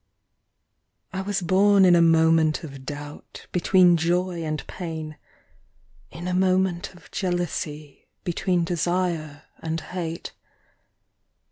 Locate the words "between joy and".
3.51-4.65